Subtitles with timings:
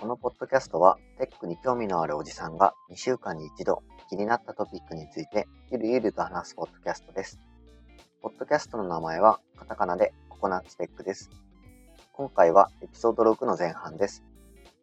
[0.00, 7.38] このポッドキャストは、テックに興味のあるおじさんが2週間に一度気になったトピックについてゆるゆると話すポッドキャストです。
[8.22, 11.30] ポッドキャストの名前はカタカナでココナッツテックです。
[12.12, 14.24] 今回はエピソード6の前半です。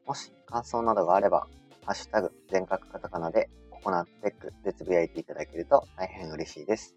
[0.06, 1.48] もし感想などがあれば、
[1.86, 6.96] ハッシュタグ全角カタカナでココナッツテックでつぶやいていただけると大変嬉しいです。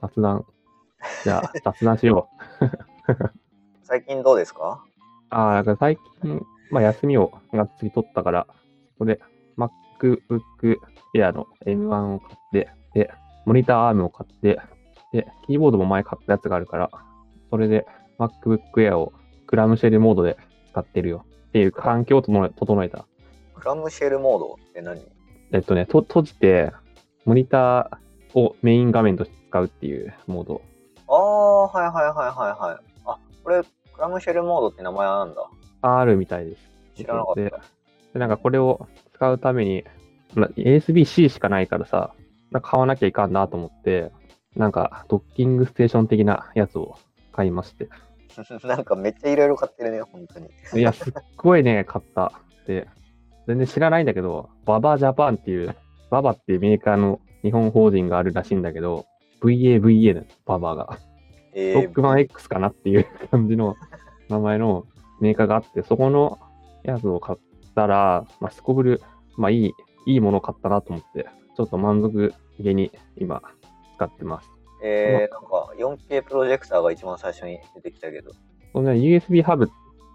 [0.00, 0.44] 雑談。
[1.24, 2.28] じゃあ、雑談しよ
[2.60, 2.64] う。
[3.84, 4.84] 最近どうですか？
[5.30, 8.46] ああ、なんか最近、まあ休みをがっつり取ったから、
[8.92, 9.20] そこで
[9.98, 10.78] MacBook
[11.14, 13.10] Air の M1 を買って、で、
[13.44, 14.60] モニターアームを買って、
[15.12, 16.90] で、キーボードも前買ったやつがあるから、
[17.50, 17.86] それで
[18.18, 19.12] MacBook Air を
[19.46, 20.36] クラムシェルモードで
[20.70, 23.06] 使ってるよっていう環境を整えた。
[23.54, 25.00] クラムシェルモードって何？
[25.52, 26.72] えっとね、と閉じて、
[27.24, 30.60] モニターをメイン画面として使うっていうモード。
[31.08, 32.84] ああ、はいはいはいはいはい。
[33.06, 35.48] あ、これ、クラムシェルモードって名前なんだ。
[35.82, 36.70] あるみたいです。
[36.96, 37.40] 知らなかった。
[37.40, 37.52] で
[38.12, 39.84] で、なんかこれを使うために、
[40.34, 42.14] まあ USB-C しかないからさ、
[42.50, 44.12] なんか買わなきゃいかんなと思って、
[44.54, 46.96] なんかドッキングステーション的なやつを
[47.32, 47.88] 買いまして。
[48.64, 50.50] なんかめっちゃいろいろ買ってるね、本当に。
[50.74, 52.32] いや、すっごいね、買った。
[52.66, 52.86] で、
[53.46, 55.74] 全然知らないんだけど、ババジャパンっていう、
[56.10, 59.06] ババっていうメーカーの日本法人があるらしいんだけど、
[59.40, 60.98] VAVA のババが。
[61.54, 63.76] えロックマン X かなっていう感じの
[64.28, 64.86] 名前の
[65.20, 66.38] メーカーがあって、そこの
[66.82, 67.38] やつを買っ
[67.76, 69.02] たら、まあ、すこぶる、
[69.36, 69.74] まあいい、
[70.06, 73.42] いいものを買ったなと思って、ちょっと満足げに今
[73.96, 74.50] 使ってます。
[74.82, 78.32] えー、なんか 4K プロジェクターが一番最初に出てきたけど。
[78.72, 79.70] このね、USB ハブ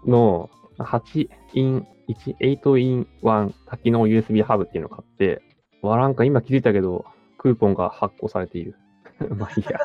[0.06, 5.42] の8イン、1、8イン1多機能 USB ハブっていうのを買って、
[5.82, 7.04] わ、なんか今気づいたけど、
[7.38, 8.76] クーポンが発行されている。
[9.36, 9.80] まあいいや。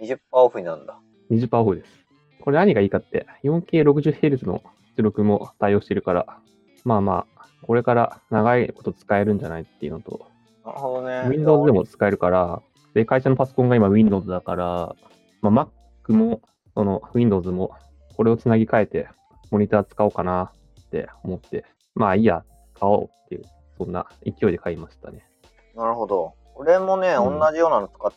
[0.00, 0.98] 20%オフになるんだ。
[1.30, 2.06] 20%オフです。
[2.40, 4.62] これ何がいいかって、4K60Hz の
[4.96, 6.40] 出力も対応してるから、
[6.84, 10.26] まあまあ、これから長いこと使えるんじゃないっていうのと、
[10.64, 11.28] なるほどね。
[11.28, 12.62] Windows でも使えるから、
[12.94, 14.96] で、会社のパソコンが今 Windows だから、
[15.40, 15.68] まあ、
[16.08, 16.40] Mac も、
[16.74, 17.72] その Windows も、
[18.16, 19.08] これをつなぎ替えて、
[19.50, 21.64] モニター使おうかなって思って、
[21.94, 22.44] まあいいや、
[22.78, 23.42] 買おうっていう、
[23.78, 25.24] そんな勢いで買いましたね。
[25.74, 26.34] なるほど。
[26.54, 28.12] 俺もね、うん同じようなの使っ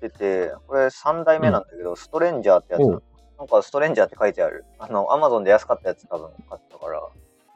[0.00, 3.02] てて、これ3代目なんだけど、ストレンジャーってやつ
[3.38, 4.64] なんかストレンジャーって書いてある。
[4.78, 7.02] あの、Amazon で安かったやつ多分買ったから、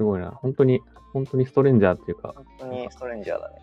[0.03, 0.33] すごいな。
[0.33, 0.81] 本当に、
[1.13, 3.57] 本当にストレンジャーっていうか、本当にストレンジャーだね。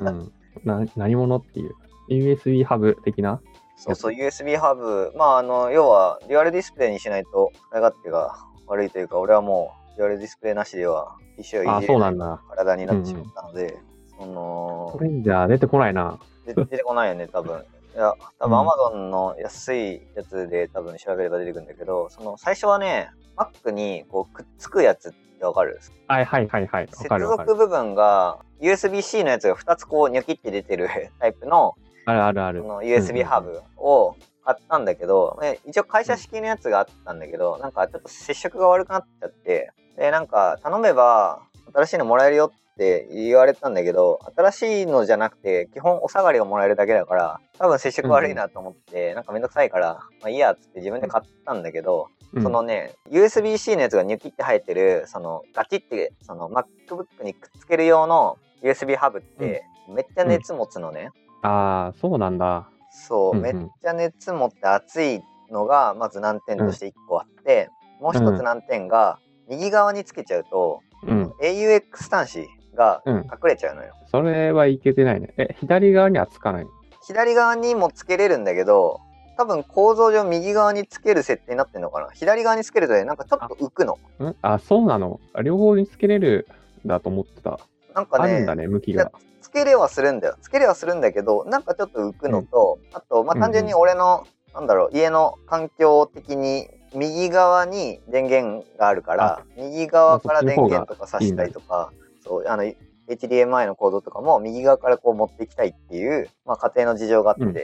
[0.00, 0.32] うん、
[0.64, 1.74] な何者っていう、
[2.10, 3.40] USB ハブ的な？
[3.76, 5.12] そうそう、USB ハブ。
[5.16, 8.36] まあ、あの、要は、デュアルディスプレイにしないと使い勝手が
[8.66, 12.42] 悪いというか、俺はもう、デュアルディスプレイなしでは、PC をいあ、じれないそうなんだ。
[12.50, 13.78] 体になってしまったので、
[14.18, 16.18] そのスト、レンジャー出てこないな。
[16.46, 17.64] で出てこないよね、多分。
[17.94, 25.12] いや、多分うん Amazon の安いやつで多分調べれば出てくるんだけど、その、最初はね、Mac にこうくっつくやつっ
[25.44, 25.78] てわかる？
[26.08, 26.86] はいはいはいはい。
[26.86, 27.54] わ接続。
[27.54, 30.88] 部分が USB-C のやつが2つこうニョキって出てる
[31.18, 31.74] タイプの
[32.06, 32.62] あるあるある。
[32.62, 41.42] その USB ハブを買ったんだけど、ね一応会社式のやつがあったんだけど、なんかちょっと接触が悪くなっちゃって、で、なんか頼めば
[41.74, 61.10] 新しいのもらえるよって言われたんだけど、新しいのじゃなくて、基本お下がりがもらえるだけだから、多分接触悪いなと思って、なんかめんどくさいから、まあいいやっつって自分で買ったんだけど、うんそのね、USB-C のやつがニュキって入ってる、そのガチって、その MacBook にくっつける用の USB ハブって、めっちゃ熱持つのね。
[61.42, 62.68] ああ、そうなんだ。
[62.90, 67.68] そう、うんうんめっちゃ熱持って熱いのがまず難点として1個あって、
[68.00, 69.18] もう一つ難点が、
[69.48, 71.32] 右側につけちゃうと、うん。
[71.42, 73.92] AUX 端子がうん隠れちゃうのよ。
[74.10, 75.34] それはいけてないね。
[75.36, 76.66] え、左側にはつかない。
[77.06, 79.00] 左側にもつけれるんだけど、
[79.36, 82.10] 多分構造上右側につける設定になってんのかな？
[82.12, 83.98] 左側につけるとね、なんかちょっと浮くの。
[84.20, 84.34] ん？
[84.42, 85.20] あ、そうなの？
[85.32, 86.46] あ両方につけれる
[86.84, 87.58] んだと思ってた。
[87.94, 89.10] なんかねね、向きが。
[89.40, 90.36] つけれはするんだよ。
[90.40, 101.92] つけれはするんだけど、なんかちょっと浮くのと、あと、まあ、単純に俺の、なんだろう、家の環境的に、右側に電源があるから、右側から電源とか挿したりとか、
[102.24, 102.64] そう、あの、
[103.08, 107.54] HDMI のコードとかも右側からこう持っていきたいっていう、まあ、家庭の事情があって、うん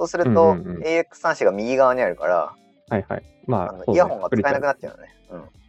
[0.00, 2.54] そうすると、うんうんうん AX 端子が右側にあるから、
[2.88, 3.22] はいはい。
[3.46, 5.14] まあ、あのねイヤホンが使えなくなっちゃうのね。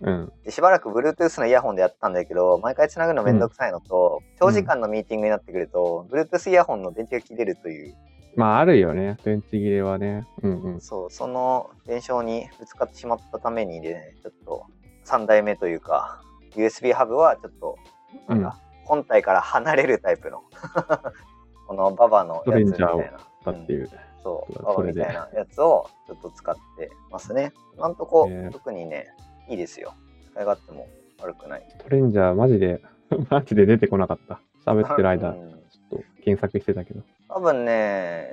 [0.01, 0.31] うん。
[0.45, 7.95] で、しばらく Bluetooth のイヤホンでやったんだけど、毎回繋ぐのめんどくさいのと、長時間のミーティングになってくると、Bluetooth イヤホンの電池が切れるという、
[8.35, 9.17] まあ、あるよね。
[9.25, 10.25] 電池切れはね。
[10.41, 10.81] うんうん。
[10.81, 14.65] そう、その現象にぶつかってしまったためにね、ちょっと
[15.05, 16.21] 3代目というか、
[16.55, 17.77] USB ハブはちょっと、
[18.29, 20.43] なんか、本体から離れるタイプの、
[21.67, 23.03] このババのやつみたいな。
[23.45, 23.87] だっていう。
[23.87, 27.53] そう、そババれでみたいなやつをちょっと使ってますね。
[27.77, 29.07] 今んとこ、へえ特にね、
[29.49, 29.93] いいですよ。
[30.31, 30.87] 使い勝手も
[31.19, 31.63] 悪くない。
[31.79, 32.81] トレンジャー、マジで、
[33.29, 34.39] マジで出てこなかった。
[34.65, 35.59] 喋ってる間、ちうんょっ
[35.89, 37.01] と検索してたけど。
[37.27, 38.29] 多分ね、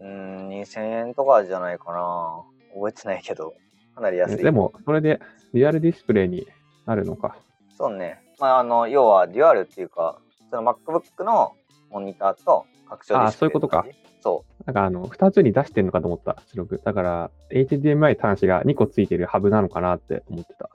[0.00, 2.42] うん、2000円とかじゃないかな。
[2.74, 3.54] 覚えてないけど、
[3.94, 4.36] かなり安い。
[4.36, 5.20] でも、それで、
[5.52, 6.46] リアルディスプレイに
[6.86, 7.36] なるのか。
[7.76, 8.20] そうね。
[8.38, 10.20] まあ、あの、要は、デュアルっていうか、
[10.50, 11.52] その MacBook の
[11.90, 13.86] モニターと拡張ディスプレイあそういうことか。
[14.20, 16.80] そなんかあの、二つに出してんのかと思った、出力。
[16.84, 20.68] だから、HDMI 端子が2個ついてるハブなのかなって思ってた。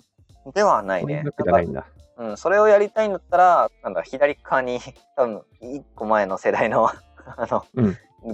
[0.45, 0.51] う。
[0.51, 1.23] ではないね。
[1.23, 1.85] じゃないんだ。
[2.17, 4.79] うん、それをやりたいんだったら、なんだ、左側に、
[5.15, 6.87] 多分、一個前の世代の、
[7.37, 7.65] あの、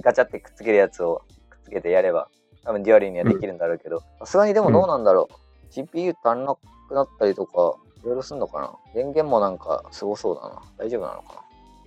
[0.00, 2.28] ガチャってくっつけるやつをくっつけてやれば、
[2.64, 5.34] 多分デュアルにはできるんだろうけど、さすがにでもどうなんだろう。
[5.72, 6.54] GPU 足んな
[6.88, 10.62] くなったりとか、いろいろすんのかな電源もなんかすごそうだな。
[10.76, 11.44] 大丈夫なのか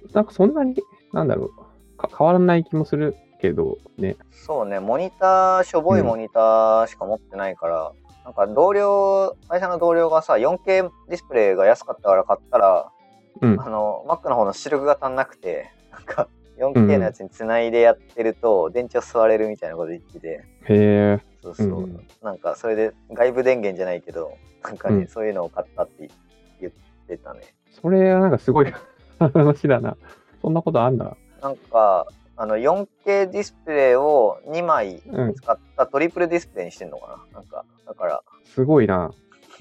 [0.07, 0.75] ななんかそんなに、
[1.13, 1.64] なんだろうか、
[1.97, 4.15] 変わらない気もするけど、ね。
[4.31, 7.91] そうね、モニター、しょぼいモニターしか持ってないから、
[8.23, 12.91] なんか同僚、会社の同僚がさ、4K ディスプレイが安かったから買ったら、
[13.41, 13.61] うん。
[13.61, 16.27] あの、Mac の方の出力が足んなくて、なんか
[16.57, 21.19] 4K のやつにつないでやってると、電池を吸われるみたいなこと言ってて、へえ。
[21.41, 24.33] そうそう、うんなんかそれで外部電源じゃないけど、
[24.63, 26.09] なんかね、うんそういうのを買ったって
[26.59, 26.73] 言っ
[27.07, 27.41] てたね。
[27.69, 28.73] それはなんかすごい
[29.19, 29.97] 話だな。
[30.41, 31.15] そんなことあんだ。
[31.45, 32.07] なんか、
[32.37, 35.35] あの 4K ディスプレイを2枚うん。
[35.35, 37.39] 使ったトリプルディスプレイにしてんのかな？
[37.39, 39.11] なんか、だから、すごいな。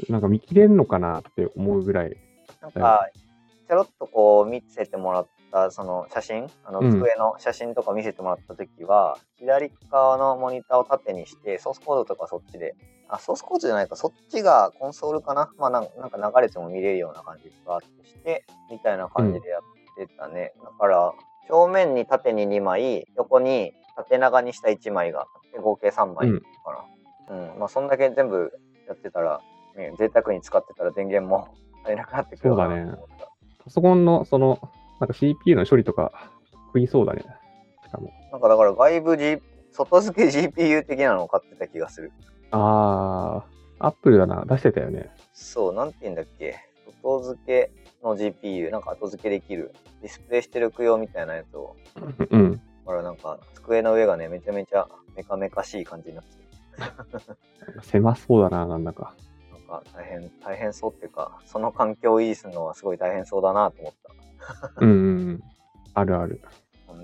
[0.08, 2.16] なんか見切れんのかなって思うぐらい。
[2.62, 3.10] なんか、
[3.69, 12.75] ちょろっとこう見せてもらったその写真、あのうん机の写真とか見せてもらったときは、左側のモニターを縦にして、ソースコードとかそっちで、
[13.08, 15.50] あ、ソースコードじゃないか、そっちがコンソールかな？
[15.58, 20.54] まあなんか流れても見れるような感じがあってして、みたいな感じでやってたね。
[20.62, 21.12] だから、
[21.49, 25.26] 正面に縦に2枚、横に縦長にした1枚が
[25.61, 26.25] 合計3枚か
[27.29, 27.37] な。
[27.37, 28.52] うん、まあそんだけ全部
[28.87, 29.41] やってたら、
[29.76, 31.49] ね、贅沢に使ってたら電源も
[31.85, 33.31] 足りなくなってくるかなと思った。
[33.64, 34.58] パソコンのその、
[35.00, 36.31] なんか CPU の処理とか
[36.67, 37.23] 食いそうだね。
[37.85, 38.11] しかも。
[38.31, 39.43] なんかだから外部、G、
[39.73, 42.12] 外付け GPU 的なのを買ってた気がする。
[42.50, 44.44] あー、アップルだな。
[44.46, 45.11] 出してたよね。
[45.32, 46.56] そう、なんて言うんだっけ。
[47.05, 47.71] 外付け
[48.03, 49.73] の GPU、なんか後付けできる。
[50.03, 51.77] ディスプレイしてる供用みたいなやつを。
[52.31, 52.53] うん。
[52.53, 56.37] だからなんか、机の上がね、めちゃめちゃメカメカしい感じになって
[57.77, 57.83] る。
[57.85, 59.15] 狭そうだな、なんだか。
[59.53, 64.73] なんか大変、大変そうっていうか、その環境を維持するのはすごい大変そうだなと思った。
[64.81, 65.41] うんうんうん。
[65.95, 66.41] あるある。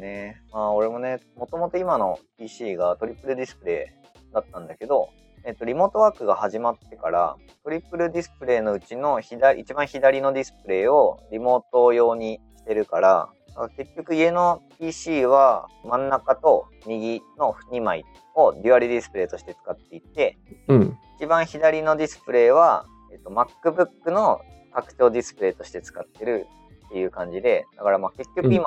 [0.00, 0.43] ね。
[0.52, 3.94] まあ俺もね、もともと今の PC がトリプルディスプレ
[4.31, 5.11] イだったんだけど、
[5.44, 18.04] えっと、リモートワークが始まってから、トリプルディスプレイのうちの左、一番左のディスプレイをリモート用にしてるから、あ結局家の PC は真ん中と右の2枚
[18.34, 20.38] をデュアルディスプレイとして使っていて、
[20.69, 20.98] うん。
[21.16, 24.40] 一番左のディスプレイは、えっと、MacBook の
[24.72, 26.46] 拡張ディスプレイとして使ってる
[26.87, 28.64] っていう感じで、だからまあ結局今、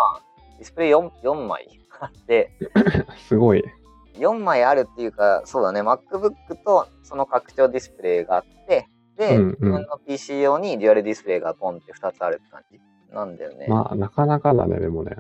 [0.58, 1.68] ディスプレイ 4, 4枚
[2.04, 2.52] あって、
[3.30, 3.64] すごい。
[4.16, 6.32] 4枚あるっていうか、そうだね、MacBook
[6.64, 12.80] とその拡張ディスプレイがあって、で、うんうん自分の PC 用にデュアルディスプレイがポンって2つあるって感じ
[13.14, 13.68] なんだよね。
[13.68, 15.18] まあ、なかなかだね、でもね。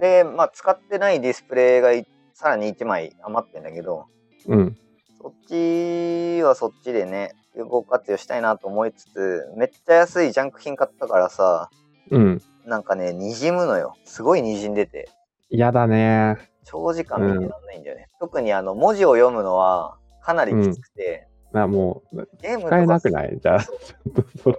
[0.00, 4.06] で、まあ使ってないディスプレイがいさらに1枚余ってんだけど、
[4.46, 4.76] うん。
[5.20, 11.70] そっちはそっちでね、有効活用したいなと思いつつ、めっちゃ安いジャンク品買ったからさ、
[12.10, 12.42] うん。
[12.64, 13.94] なんかね、滲むのよ。
[14.04, 15.08] すごい滲んでて、
[15.50, 16.36] 嫌だね。
[16.70, 18.08] 長時間見てらんないんだよね。
[18.20, 23.38] 特にあの、文字を読むのはかなりきつくて、なもう、ゲーム使えなくない？
[23.40, 23.60] じゃあ。
[24.50, 24.54] い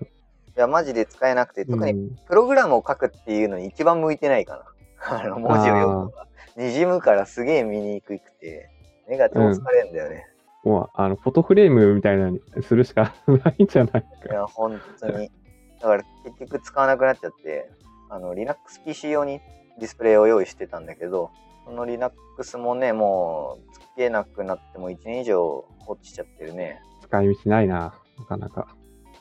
[0.56, 4.66] や、マジで使えなくて、特にうんプログラムを書くっていうのに一番向いてないか
[5.08, 5.20] な。
[5.24, 6.26] あの、文字を読むのが。
[6.58, 8.70] 滲むからすげえ見にくくて、
[9.08, 10.26] 目が超疲れんだよね。
[10.64, 14.08] もう、あの、フォトフレームみたいなのにするしかないんじゃないか。
[14.30, 15.32] いや、本当に。
[15.80, 17.70] だから結局使わなくなっちゃって、
[18.10, 19.40] あの、Linux PC 用に
[19.80, 21.30] ディスプレイを用意してたんだけど、
[21.70, 26.82] その Linux もね、もう、つけなくなっても1年以上放置しちゃってるね。
[27.04, 28.76] 使い道ないな、なかなか。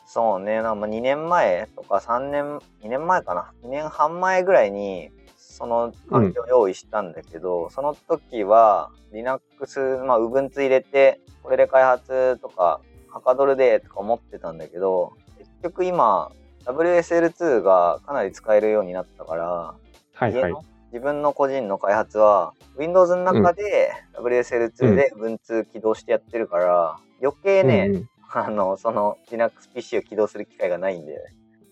[0.07, 16.31] そうね、なんか2年前とか3年、2年前かな？2年半前ぐらいに、その環境を用意したんだけど、その時は Linux、まあ Ubuntu 入れて、これで開発とかはかどるでとか思ってたんだけど、結局今、
[16.65, 19.75] WSL2 がかなり使えるようになったから、は
[20.21, 20.33] いはい。
[20.33, 31.17] 家の自分の個人の開発は、Windows の中で WSL2 で Ubuntu 起動してやってるから、余計ね、うんうんあの、その Linux PC を起動する機会がないんで、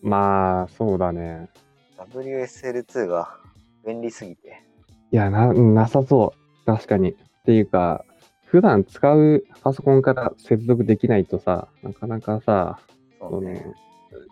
[0.02, 1.50] まあ、そうだね。
[1.98, 3.38] WSL2 が
[3.86, 4.64] 便利すぎて。
[5.12, 6.66] いや、な、なさそう。
[6.66, 7.12] 確かに。
[7.12, 8.04] っていうか、
[8.46, 12.80] 普段使うパソコンから接続できないとさ、なかなかさ、
[13.20, 13.66] そうのね。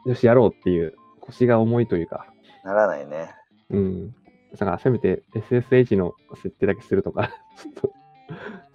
[0.06, 2.28] よし、やろうっていう腰が重いというか、
[2.64, 3.34] ならないね。
[3.70, 4.16] うん。
[4.56, 7.92] だから、せめて SSH の設定だけするとか、 ちょっと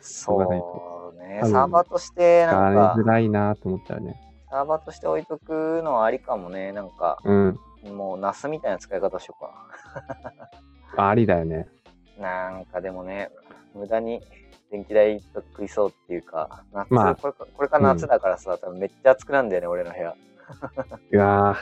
[0.00, 1.40] そうね。
[1.44, 4.20] サーバーとして、使なんかわれづ、らいなと思っちゃうね。
[4.50, 6.72] サーバーとして置いとくのはありかもね。
[6.72, 7.58] なんか、うん。
[7.96, 9.52] もう NAS みたいな使い方しようか。
[10.96, 11.68] あ ありだよね。
[12.18, 13.30] なんかでもね、
[13.74, 14.22] 無駄に
[14.70, 20.14] 電気代と食いそうっていうか、夏、まあこれかこれから夏だからさ、多分めっちゃ暑くなんだよね、俺の部屋。
[21.12, 21.56] いや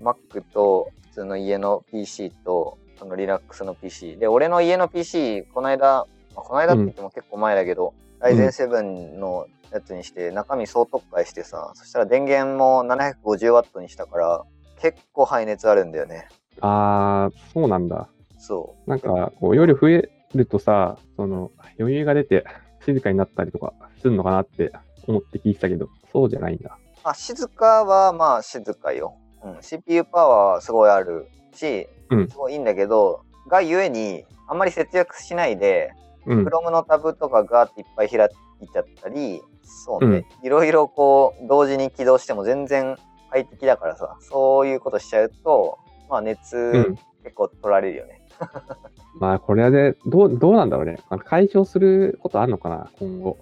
[0.00, 4.16] Mac と普通の家の PC と、その Linux の PC。
[4.16, 14.44] で、俺の家の PC、この間、まあ、この間って言っても結構前だけど、ライゼン7のやつにして、中身総特化してさ、そしたら電源も 750W にしたから、
[14.80, 16.28] 結構排熱あるんだよね。
[16.56, 18.08] ー、あー、そうなんだ。
[18.38, 22.44] そなんか、こう、夜増えるとさ、その、余裕が出て
[22.84, 24.72] 静かになったりとかするのかなって
[25.06, 26.70] 思って聞いてたけど、そうじゃないんだ。
[26.70, 27.00] う。
[27.04, 29.16] あ、静かはまあ静かよ。
[29.56, 29.62] うん。
[29.62, 35.92] CPU パワーはすごいあるし、うんすごいいいんだけど、がゆえに、あんまり節約しないで、
[36.26, 36.46] うん。
[36.46, 38.28] Chrome のタブとかガーっていっぱい開
[38.60, 42.96] いちゃったり、そうね、いろいろこう、同時に起動しても全然
[43.30, 45.78] 快適だからさ、そういうことしちゃうと、
[46.08, 48.22] まあ熱、うん結構取られるよね。
[49.20, 50.98] まあ、これで、どう、どうなんだろうね。
[51.24, 53.36] 解消することあるのかな、今後。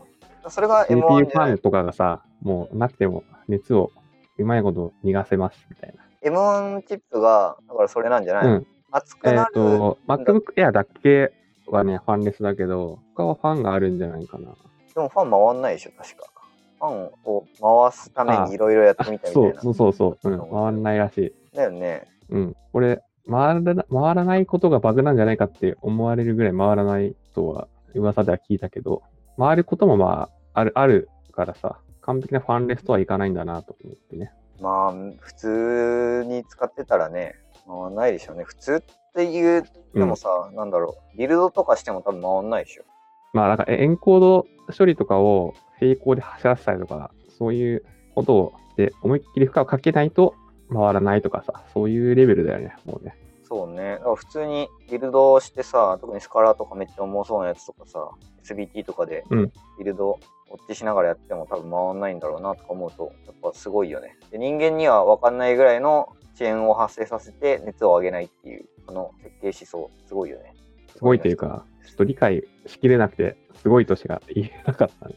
[0.49, 3.93] それが CPU M1 じゃないファンとかがさ、もうなくても熱を
[4.39, 6.03] うまいこと逃がせますみたいな。
[6.31, 8.55] M1 チップが、だからそれなんじゃない、うん。
[8.55, 9.53] えっ、熱くなる。
[9.53, 11.33] と、MacBook Air だけ
[11.67, 14.55] はね、ファンレスだけど、他はファンがあるんじゃないかな。
[14.95, 16.31] でもファン回んないでしょ、確か。
[16.79, 17.45] ファンを
[17.91, 19.55] 回すためにいろいろやってみたみたそい。
[19.63, 21.57] そうそうそう、うん、回らないらしい。
[21.57, 22.07] だよね。
[22.31, 22.57] うん。
[22.73, 29.03] これ、回らな回らないことがバグなんじゃないかって思われるぐらい回らないとは噂では聞いたけど、
[29.39, 34.33] 回ることもまあ、ある、あるからさ、完璧なファンレスとはいかないんだなと思ってね。
[34.61, 37.35] まあ、普通に使ってたらね、
[37.67, 38.45] 回んないでしょうね。
[38.45, 42.85] 普通っていう、でもさ、なんだろう、ビルドとかしても多分回んないでしょ。
[43.33, 44.47] まあ、なんかエンコード
[44.77, 47.85] 処理とかを並行で走らせたりとか、そういう
[48.15, 50.35] ことをして、思いっきり負荷をかけないと
[50.73, 53.17] 回らないとかさ、そういうレベルだよね、もうね。
[53.49, 53.93] そうね。
[53.93, 58.11] だから普通にビルドしてさ、特にスカラーとかめっちゃ重そうなやつとかさ、
[58.45, 60.19] SBT とかでうんビルド
[60.51, 64.17] ウォッチしながらやっても多分回んないんだろうなとか思うと、やっぱすごいよね。
[64.31, 70.55] で人間には分かんないぐらいの遅延を発生させて熱を上げないっていう、この設計思想、すごいよね。
[70.97, 75.15] すごいというか、ちょっと理解しきれなくて、すごいとしか言えなかったね。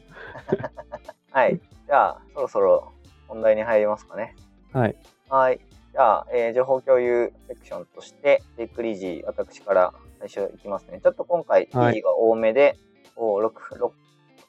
[1.32, 1.60] はい。
[1.88, 2.92] じゃあ、そろそろ
[3.28, 4.36] 本題に入りますかね。
[4.72, 4.96] はい。
[5.30, 5.60] はい。
[5.92, 11.00] じゃあ、えー情報共有セクションとして、テイクリジー、私から最初いきますね。
[11.02, 12.78] ちょっと今回、記はい事が多めで、
[13.16, 13.92] お 6, 6,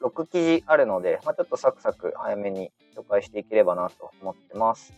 [0.02, 4.92] 6記事あるので、まあ、ちょっとサクサク早めに紹介していければなと思ってます。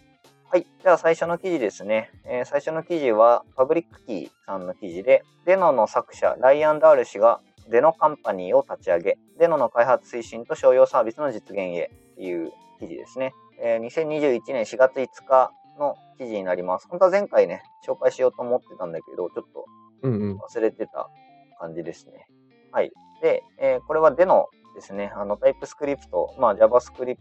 [0.51, 0.67] はい。
[0.83, 2.11] じゃあ最初の記事ですね。
[2.25, 13.33] えー最初の記事は、パブリックキーさんの記事で、デノの作者、ライアン・ダール氏が、デノカンパニーを立ち上げ、デノの開発推進と商用サービスの実現へっていう記事ですね。
[13.61, 15.53] えー2021年4月5日
[15.83, 16.87] の記事になります。
[16.89, 19.65] 本当は前回ね、紹介しようと思ってたんだけど、ちょっと
[20.03, 20.39] うんうん。
[20.39, 21.09] 忘れてた
[21.59, 22.27] 感じですね。
[22.73, 22.91] はい。
[23.21, 25.13] で、えーこれはデノですね。
[25.15, 27.17] あの、タイプスクリプト、まあ JavaScript、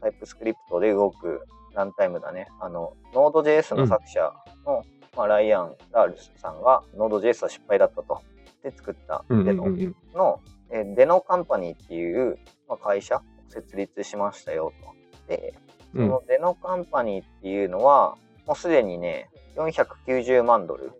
[0.00, 1.42] タイプスクリプトで動く
[1.74, 2.48] ランタイムだね。
[2.60, 4.32] あの、Node.js の作者
[4.66, 4.82] の、
[5.16, 8.20] まあ、ライアン・ラールスさんが Node.js は失敗だったと。
[8.62, 9.94] で作ったうんうデノんうんうん。
[10.14, 10.40] の、
[10.70, 12.38] えーデノカンパニーっていう、
[12.68, 15.28] まあ、会社を設立しましたよと。
[15.28, 15.54] で、
[15.94, 16.08] そうん。
[16.08, 18.16] のデノカンパニーっていうのは、
[18.46, 20.92] もうすでにね、490万ドル、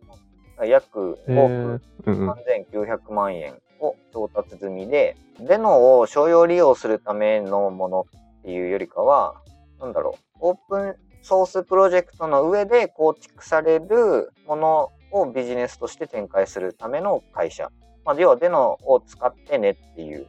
[0.66, 2.30] 約え5億ー、うんうん。
[2.30, 8.06] 3900万円を調達済みで、デノを商用利用するためのもの
[8.40, 9.34] っていうよりかは、
[9.80, 17.70] なんだろう、オープンソースプロジェクトの上で構築されるものをビジネスとして展開するための会社。
[18.04, 20.26] まあ、要は Deno を使ってねっていう。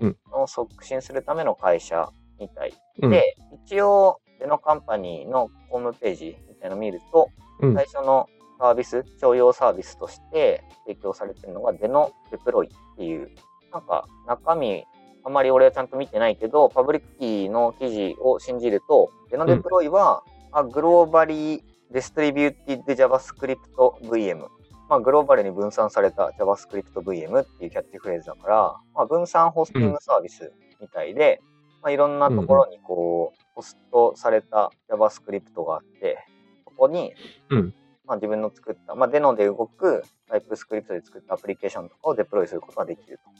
[0.00, 0.16] うん。
[0.30, 2.74] のを促進するための会社みたい。
[3.02, 3.36] うんで、
[3.66, 7.28] 一応、 Deno Company のホームページみたいなのを見ると、
[7.60, 13.30] うん最初のサービス、商用サービスとして提供されてるのが Deno Deploy っていう、
[13.72, 14.84] なんか中身
[15.24, 20.22] あんまり俺はちゃんと見てないけど、 Publickey の記事を信じると、 Deno Deploy は、
[20.52, 23.56] あグローバリーディストリビューティッド JavaScript
[24.02, 24.46] VM。
[24.90, 28.56] まあ、グローバルに分散された JavaScript VM っていうキャッチフレーズだから、
[28.94, 31.40] まあ、分散ホスティングサービスみたいで、
[31.84, 36.18] まあ、いろんなところにこう、ホストされた JavaScript があって、
[36.64, 37.12] そこに、
[37.50, 37.74] うん
[38.06, 43.30] まあ、自分の作った、まあ、 Deno で動く TypeScript で作ったアプリケーションとかをデプロイすることができると。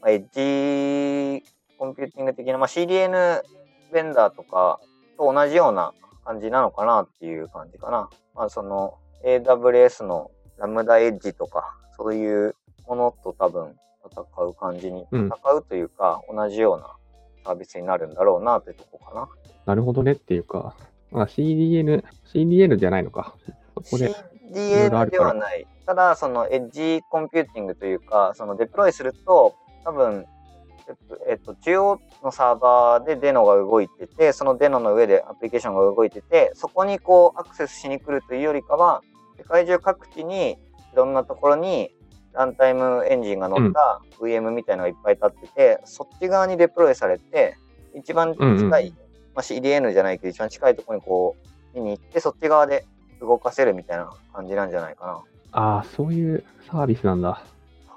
[0.00, 1.44] まあ、エッジ
[1.76, 3.42] コンピューティング的な、まあ、CDN
[3.92, 4.80] ベンダーとか
[5.18, 5.92] と同じような
[6.24, 8.08] 感じなのかなっていう感じかな。
[8.34, 8.94] まあ、その
[9.26, 12.54] AWS の Lambda Edge とか、そういう
[12.86, 13.76] ものと多分
[14.10, 16.96] 戦う感じに、うん戦うというか、同じような
[17.44, 19.28] サービスになるんだろうなってとこかな。
[19.66, 20.74] なるほどねっていうか、
[21.10, 23.34] まあ、CDN、CDN じゃないのか。
[23.82, 25.66] CDN ではない。
[25.86, 30.26] ただ、そのエッジコンピューティングというか、そのデプロイすると、多分、
[30.88, 39.02] えっと、えっと、中央のサーバーでデノが動いてて、そのデノの上でアプリケーションが動いてて、そこにこうアクセスしに来るというよりかは、
[39.38, 40.56] 世界中各地にい
[40.94, 41.90] ろんなところに
[42.34, 47.56] ランタイムエンジンが乗った VM みたいなのがいっぱい立ってて、そっち側にデプロイされて、
[47.94, 48.72] 一番近い、うんうん
[49.34, 51.36] まあ、CDN じゃないけど、一番近いところにこ
[51.74, 52.86] う見に行って、そっち側で
[53.20, 55.12] 動かせるみたいな感じなんじゃないかな。
[55.52, 57.42] ああ、そういうサービスなんだ。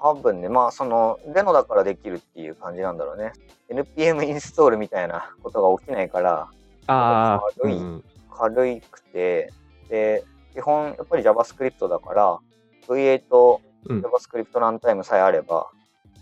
[0.00, 3.32] 多分ね、まあその、デノだからできるっていう感じなんだろうね。
[3.70, 6.48] NPM インストールみたいなことが起きないから、
[6.86, 9.52] ああ、軽いうん軽くて、
[9.88, 12.38] で、基本やっぱり JavaScript だから、
[12.86, 15.70] V8 うん JavaScript ランタイムさえあれば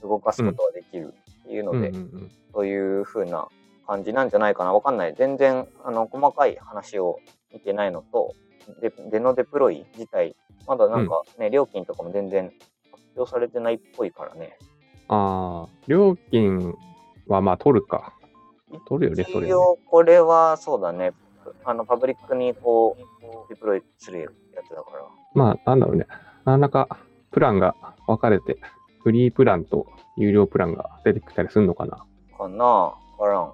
[0.02, 3.48] 動かすことができるっていうので、うんうんうんそういう風な
[3.86, 4.72] 感じなんじゃないかな。
[4.72, 5.14] わかんない。
[5.18, 7.18] 全然、あの、細かい話を
[7.52, 8.32] 見てないのと、
[8.80, 12.52] デデノデプロイ自体、まだなんかね、料金とかも全然
[12.92, 14.56] 発表されてないっぽいからね。
[15.08, 16.74] ああ、料金
[17.26, 18.14] はまあ取るか。
[18.86, 19.46] 取るよね、それね。
[19.48, 21.12] 一応、これはそうだね。
[21.64, 24.28] あの、パブリックにこう、デプロイするや
[24.62, 25.04] つだから。
[25.34, 26.06] まあ、なんだろうね。
[26.44, 26.88] なんだか
[27.34, 27.74] プランが
[28.06, 28.58] 分かれて、
[29.02, 29.86] フリープランと
[30.16, 31.98] 有料プランが出てきたりするのかな？
[32.38, 32.64] かな？
[32.64, 33.52] わからん。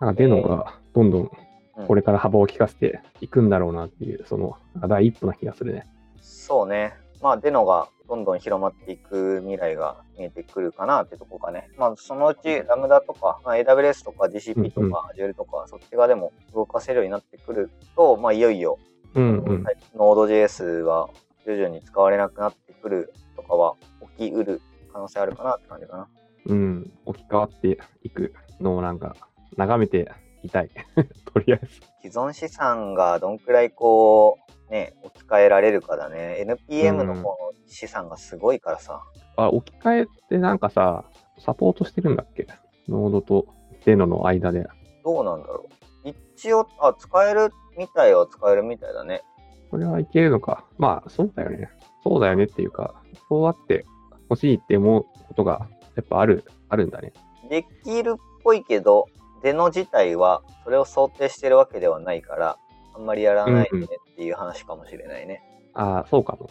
[0.00, 4.56] なんかデノがどんどんうんこれから幅を利かせていくんだろうなっていう、その
[4.88, 5.86] 第一歩な気がするね。
[6.20, 6.94] そうね。
[7.22, 11.68] まあ、デノがどんどん広まっていく未来が見えてくるかなってとこかね。
[11.76, 18.78] まあ、そのうちラムダとか、まあ、AWS とか GCP とか Azure とか、そっち側でも動かせるようになってくると、まあ、いよいよ、
[19.14, 19.64] うんうん。
[19.96, 21.10] Node.js は
[21.48, 23.74] 徐々に使われなくなってくるとかは
[24.18, 24.60] 起きうる
[24.92, 26.08] 可能性あるかなって感じかな。
[26.46, 26.92] うん。
[27.06, 29.16] 置き換わっていくのをなんか
[29.56, 30.10] 眺めて
[30.42, 30.70] いたい。
[31.32, 31.80] とりあえず。
[32.02, 34.36] 既存資産がどんくらいこ
[34.68, 36.44] う、ね、置き換えられるかだね。
[36.68, 39.02] NPM の方の資産がすごいからさ。
[39.36, 41.04] あ、置き換えってなんかさ、
[41.38, 42.46] サポートしてるんだっけ？
[42.88, 43.46] ノードと
[43.86, 44.66] デノの間で。
[45.02, 45.66] どうなんだろ
[46.04, 46.08] う。
[46.10, 49.22] 一応、あ、使えるみたいは使えるみたいだね。
[49.70, 50.64] それはいけるのか。
[50.78, 51.70] まあ、そうだよね。
[52.02, 52.94] そうだよねっていうか、
[53.28, 53.84] そうあって
[54.30, 57.12] 欲しいって思うことがやっぱある、あるんだね。
[57.50, 59.06] できるっぽいけど、
[59.42, 62.56] デノ自体はそれを想定してるわけではないから、
[62.94, 65.42] あんまりやらないでねっていう話かもしれないね。
[65.74, 66.50] ああ、そうかも。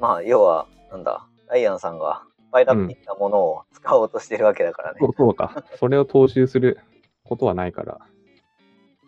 [0.00, 4.98] まあ、要は、なんだ、ダイアンさんがいっぱいだってきたものを使おうとしてるわけだからね。
[5.00, 5.64] そうそうか。
[5.78, 6.78] それを踏襲する
[7.24, 8.00] ことはないから。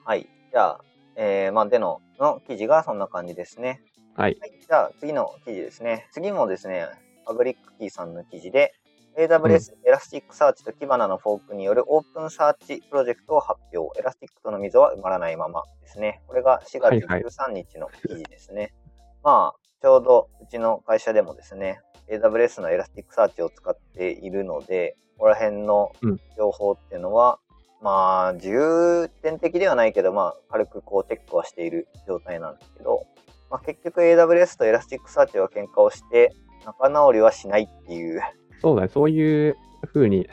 [0.05, 0.29] はい。
[0.53, 0.81] じゃあ、
[1.16, 3.83] えー、まあ、 Deno の記事がそんな感じですね。
[4.16, 4.37] はい。
[4.40, 4.53] はい。
[4.61, 6.09] じゃあ、次の記事ですね。
[6.12, 6.87] 次もですね、
[7.26, 8.72] Publickey さんの記事で、
[9.16, 13.98] AWS、 Elasticsearch と Kibana のフォークによる OpenSearch プロジェクトを発表。
[13.98, 16.22] Elastic との溝は埋まらないままですね。
[16.27, 18.74] これが4月はいはい13日の記事ですね。
[19.22, 27.38] まあ、ちょうどうちの会社でもですね、AWS の Elasticsearch を使っているので、ここら辺のうん情報っていうのは、
[27.84, 33.06] まあ、重点的ではないけど、まあ、軽くこうチェックはしている状態なんですけど、
[33.50, 38.22] まあ、結局 AWS と Elasticsearch は喧嘩をして、仲直りはしないっていう、
[38.62, 38.88] そうだね。
[38.88, 39.58] そういう
[39.92, 40.26] 風に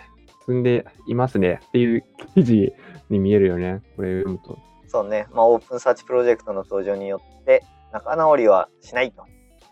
[0.46, 2.74] 進んでいますねっていう記事
[3.10, 3.82] に見えるよね。
[3.98, 4.58] これ読むと。
[4.88, 9.26] そうね、まあ、 OpenSearch プロジェクトの登場によって、仲直りはしないと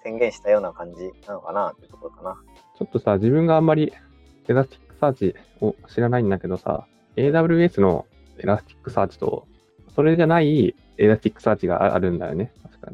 [0.04, 2.36] 宣言したような感じなのかなってところかな。
[2.78, 3.94] ちょっとさ、自分があんまり
[4.50, 6.86] Elasticsearch を知らないんだけどさ、
[7.20, 8.06] AWS の
[8.38, 9.48] エラスティックサーチと、
[9.94, 12.52] それじゃないエラスティックサーチがあるんだよね。
[12.64, 12.92] 確か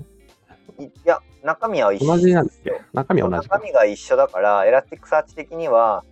[0.78, 0.86] に。
[0.86, 2.80] いや、中身は一緒同じなんですよ。
[2.94, 3.66] 中身は同じか中。
[3.66, 6.04] 身が一緒だから、 Elasticsearch 的には、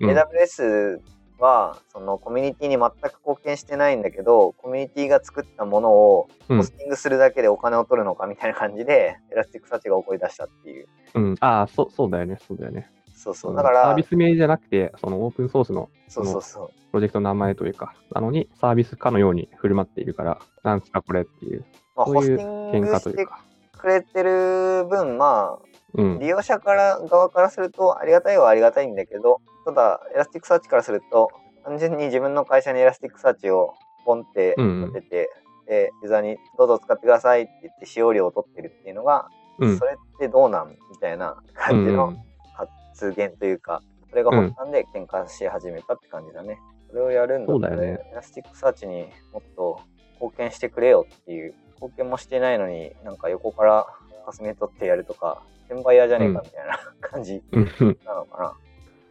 [0.00, 0.98] うん AWS
[1.38, 10.86] はそのコミュニティに全く貢献してないんだけど、コミュニティが作ったものをうんホスティングするだけでお金を取るのかみたいな感じで、 Elasticsearch が怒り出したっていう。
[11.14, 11.34] うん。
[11.40, 12.38] ああ、そうだよね。
[12.46, 12.90] そうだよね。
[13.20, 13.54] そうそう。
[13.54, 16.68] だからサービ、ス名じゃなくて、そのオープンソースのそうそうそう。
[16.90, 23.44] プロジェクトの名前というか、なのにサービスかのように振る舞っているから、なんすかこれっていう、まあ、そういう喧嘩というか。
[23.76, 26.18] くれてる分、まあ、うん。
[26.18, 31.28] 利用者から側からするとありがたいはありがたいんだけど、ただ、 Elasticsearch からすると、
[31.64, 33.74] 単純に自分の会社に Elasticsearch を
[34.06, 35.30] ポンってうん立てて、
[35.66, 39.28] で、ユーザーにどうぞ使ってくださいって言って使用料を取ってるっていうのが、
[39.58, 39.84] うんそ。
[39.84, 42.14] れってどうなんみたいな感じの
[43.06, 46.58] うん発言というか、それが発端で喧嘩し始めたって感じだね。
[46.88, 49.80] それをやるんだったら、そうだよね Elasticsearch にもっと
[50.14, 53.86] 貢献してくれよっていう、貢献もしてないのになんか横から
[54.26, 58.54] 掠め取ってやるとか、転売屋じゃねえかみたいな感じうんなのかな。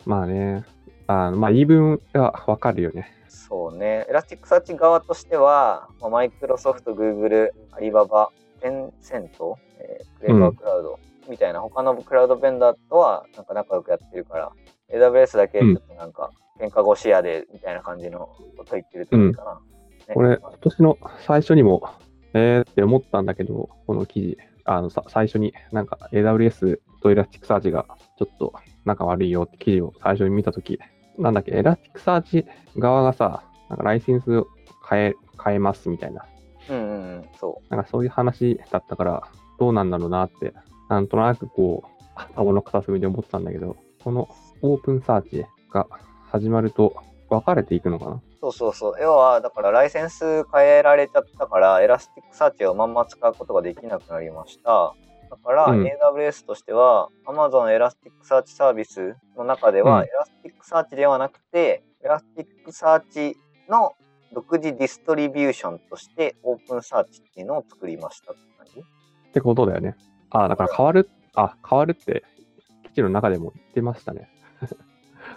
[0.05, 0.63] まあね、
[1.07, 3.11] あまあ言い分がわかるよね。
[3.27, 4.05] そうね。
[4.09, 8.29] Elasticsearch 側としては、マイクロソフト、グーグル、アリババ、
[8.61, 14.51] テンセント、えー Clever Cloud みたいな他のクラウドベンダーとはなんか仲良くやってるから、
[14.93, 18.19] AWS だけちょっとなんか喧嘩腰やでみたいな感じの
[18.57, 19.53] こと言ってるってことかな。
[19.55, 21.87] ねこれ、今年の最初にも、
[22.33, 27.85] えーって思ったんだけど、この記事、あのさ最初になんか AWS と Elasticsearch が
[28.17, 28.53] ちょっと
[28.85, 30.79] 仲悪いよって記事を最初に見たとき、
[31.17, 32.45] なんだっけ、 Elasticsearch
[32.77, 34.47] 側がさ、なんかライセンスを
[34.89, 35.13] 変え、
[35.43, 36.25] 変えますみたいな、
[36.69, 39.23] うんうんうん、そなんかそういう話だったから、
[39.59, 40.53] どうなんだろうなって、
[40.89, 44.27] なんとなくこう、頭の片隅で思ってたんだけど、この
[44.61, 45.87] OpenSearch が
[46.29, 46.95] 始まると
[47.29, 48.11] 分かれていくのかな？
[48.15, 48.21] う。
[48.41, 49.01] そうそうそう。
[49.01, 54.93] 要は、だからライセンス変えられちゃったから、 Elasticsearch をまんま使うことができなくなりました。
[55.29, 63.37] だから、うん AWS としては、Amazon エラスティックサーチサービスの中では、うん Elasticsearch ではなくて、 Elasticsearch
[63.69, 63.91] の
[64.33, 68.79] 独自ディストリビューションとして、 OpenSearch っていうのを作りましたって感じ？
[68.79, 69.95] ってことだよね。
[70.31, 72.23] あだから変わる、あ、変わるって、
[72.83, 74.29] 記事の中でも言ってましたね。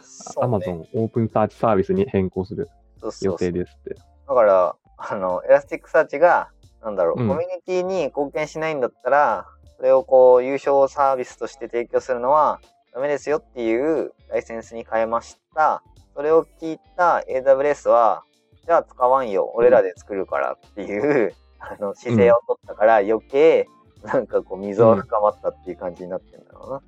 [0.01, 2.69] そうね Amazon オープンサーチサービスに変更する
[3.03, 3.95] 予そうそうそう定ですって。
[3.95, 6.51] だから、あの、 Elasticsearch が、
[6.83, 12.61] なんだろう、うんコミュニティに貢献しないんだったら、それをこう、有償サービスとして提供するのは
[12.95, 15.83] ダメですよっていうライセンスに変えました。
[16.15, 18.25] それを聞いた AWS は、
[18.65, 23.67] じゃあ使わんよ、俺らで作るからっていう、あの、姿勢を取ったから余計、
[24.05, 26.83] なんかこう、溝は深まったっていう感じになってるんだろうな。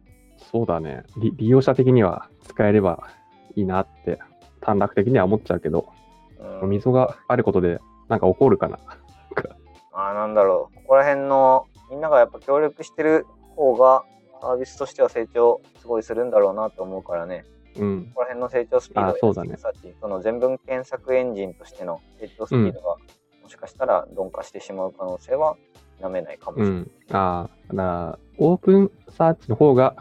[0.51, 1.33] そうだね利。
[1.37, 3.09] 利用者的には使えれば
[3.55, 4.19] いいなって、
[4.61, 5.89] 短絡的には思っちゃうけど、
[6.63, 8.79] うん、溝があることで、なんか起こるかな。
[9.93, 14.05] あーなんだろう、ここら辺の、みんながやっぱ協力してる方が、
[14.41, 17.45] サービスとしては成長すごいするんだろうなと思うからね、
[17.77, 18.05] うん。
[18.07, 22.97] ここら辺の成長スピードあそうだねさっきその全文検索エンジンとしての成長スピードが、
[23.43, 25.57] もしかしたら鈍化してしまう可能性は
[26.01, 26.75] 否めないかもしれない。
[26.75, 26.91] うん。
[27.11, 29.97] ああ、だから OpenSearch の方が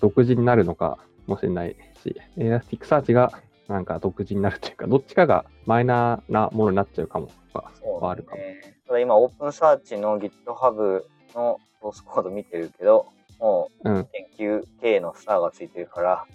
[0.00, 3.32] 独自になるのかもしれないし、 Elasticsearch が
[3.68, 8.42] なんか独自になるというか、どっちかがマイナーなものになっちゃうかもはあるかも。
[8.42, 8.76] ね。
[8.86, 11.02] ただ今、 OpenSearch の GitHub
[11.34, 13.06] のソースコード見てるけど、
[13.38, 13.98] もうん。
[13.98, 16.26] う研究系のスターがついてるから、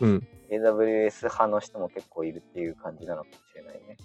[0.00, 0.26] うん。
[0.50, 3.96] AWS 派の人も結構いるっていう感じなのかもしれないね。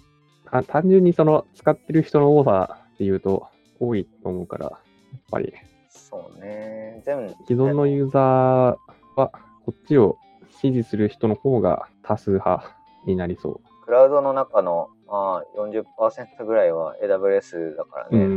[0.50, 3.48] あ単純にその使ってる人の多さっていうと
[3.80, 4.70] 多いと思うから、や
[5.16, 5.52] っぱり
[5.88, 7.02] そうね。
[7.04, 8.78] 全部、既存のユーザーは
[9.16, 10.18] こっちを
[10.50, 18.14] 支持する人の方が多数派になりそクラウドの中の、まあ、40%ぐらいは AWS だからう。
[18.14, 18.24] うんね。
[18.24, 18.34] うんう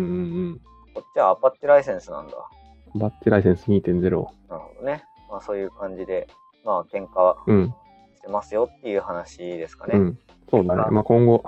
[0.54, 0.62] ん
[0.94, 2.34] こっちはアパッチライセンスなんだ。
[2.96, 3.00] うん。
[3.00, 4.02] バッチライセンス2.0。
[4.02, 5.04] なるほどね。
[5.30, 6.28] まあそういう感じで、
[6.66, 7.76] まあ喧嘩うん。
[8.16, 10.00] してますよっていう話ですかね。
[10.00, 10.20] うん。
[10.50, 10.84] そうだね。
[10.90, 11.44] まあ今後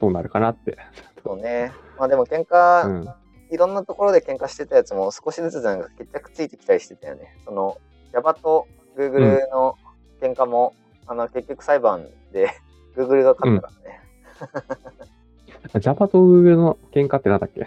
[0.00, 0.78] どうなるかなって。
[1.22, 1.72] そうね。
[1.98, 3.23] まあでも喧嘩、うん。
[3.54, 7.36] いろんなところで喧嘩してたやつも少しずつなんか決着ついてきたりしてたよね。
[7.44, 7.78] その
[8.12, 8.66] Java と
[8.98, 9.76] Google の
[10.20, 10.74] 喧嘩も、
[11.06, 12.50] あの結局裁判で
[12.96, 15.80] Google が勝ったからね。
[15.80, 17.66] Java と Google の喧嘩ってなんだっけ？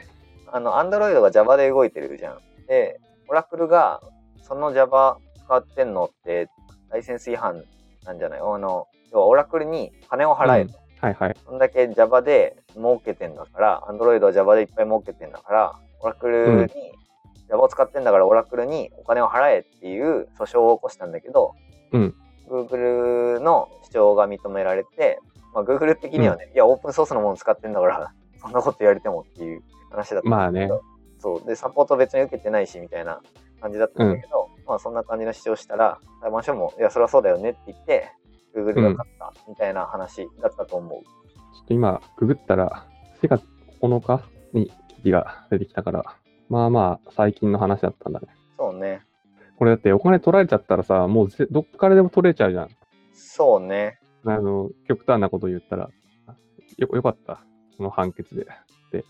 [0.51, 2.39] あの Android が Java で動いてるじゃん。
[2.67, 4.01] で、Oracle が
[4.43, 6.49] その Java 使ってんのって
[6.89, 7.63] ライセンス違反
[8.05, 8.39] なんじゃない？
[8.39, 10.77] あの、要は Oracle に金を払えと。
[11.01, 11.35] はいはい。
[11.45, 16.93] そんだけ Java で儲けてんだから、Android は Java でいっぱい儲けてんだから、Oracle に、
[17.49, 21.53] Java を使ってんだから Oracle にお金を払えっていう訴訟を起こしたんだけど、
[21.91, 22.15] うん。
[22.49, 25.19] Google の主張が認められて、
[25.53, 30.69] まあ、Google 的にはね、いや、オープンソースのもの使ってんだから、 そんなこと言われてもっていう話だったんだけど、まあね。
[31.19, 31.47] そう。
[31.47, 33.21] で、サポート別に受けてないし、みたいな
[33.59, 38.11] 感じだったんだけど、まあそんな感じの主張したら、裁判所も、いや、そりゃそうだよねって言って、
[38.55, 40.99] Google が勝った、みたいな話だったと思う。
[41.67, 42.85] と今、ググったら、
[43.21, 43.43] 4月
[43.81, 46.15] 9日に記事が出てきたから、
[46.49, 48.27] まあまあ、最近の話だったんだね。
[48.57, 49.01] そうね。
[49.57, 52.69] これだってお金取られちゃったらさ、もうぜどっからでも取れちゃうじゃん。
[53.13, 53.99] そうね。
[54.23, 55.89] あの、極端なこと言ったら、
[56.77, 57.43] よ、よかった。
[57.77, 58.43] この判決で。
[58.43, 58.45] っ
[58.91, 59.03] て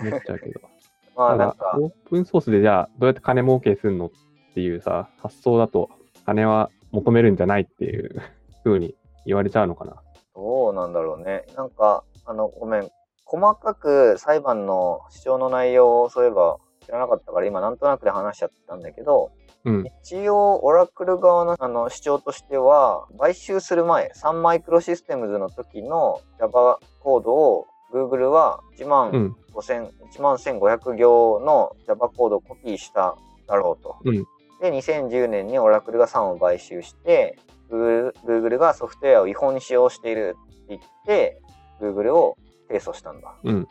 [0.00, 0.60] 思っちゃうけど。
[1.16, 4.10] まあなんか、オープンソースでじゃあ、どうやって金儲けするのっ
[4.54, 5.88] ていうさ、発想だと、
[6.26, 8.20] 金は求めるんじゃないっていう
[8.64, 8.94] 風に
[9.26, 10.02] 言われちゃうのかな。
[10.34, 11.44] どうなんだろうね。
[11.56, 12.88] なんか、あの、ごめん。
[13.24, 19.30] 細かく裁判の主張の内容をそういえば知らなかったから今なんとなくで話しちゃったんだけど、
[19.64, 19.84] うん。
[20.02, 29.36] 一応、オラクル側のあの主張としては、買収する前、サンマイクロシステムズの時の Java コードを Google は1万うん。
[29.52, 33.16] 5000、1万1500行の Java コードをコピーした
[33.46, 33.96] だろうと。
[34.04, 34.24] うん
[34.60, 37.38] で、2010年にオラクルが3を買収して、
[37.70, 41.40] Google, Google がソフトウェアを違法に使用しているって言って、
[41.80, 42.36] Google を
[42.68, 43.34] 提訴したんだ。
[43.42, 43.68] うん。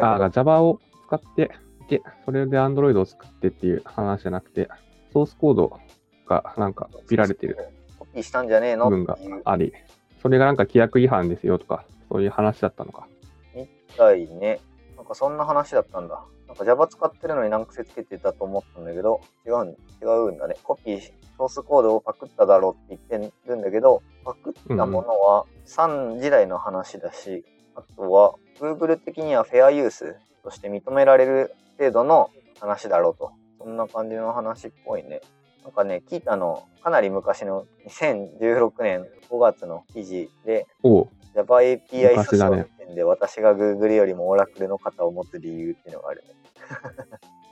[0.00, 1.50] ああ、Java を使って、
[1.88, 4.68] で、それで Android を作ってっていう話じゃなくて、
[5.12, 5.78] ソースコード
[6.26, 7.58] がなんかコピられてる
[7.98, 8.88] コピーしたんじゃねえの？
[8.88, 9.72] 部分があり、
[10.22, 13.06] それがなんか規約違反ですよとか、そういう話だったのか。
[13.54, 14.60] みたいね。
[14.96, 16.24] なんかそんな話だったんだ。
[16.46, 19.74] なんか Java 使ってるのに難癖つけてたと思ったんだけど、違うん、違
[20.28, 20.56] うんだね。
[20.62, 21.00] コピー、
[21.38, 32.30] ソースコードをパクっただろうって言ってるんだけど、パクったものは3時代の話だし、あとは Google 的にはフェアユースとして認められる程度の
[32.60, 33.32] 話だろうと。
[33.58, 35.22] そんな感じの話っぽいね。
[35.64, 40.66] なんかね、聞いたの、かなり昔の2016年5月の記事で、
[41.34, 46.34] Java API 昔だねの点で私が Google よりも Oracle の型を持つ理由っていうのがあるね。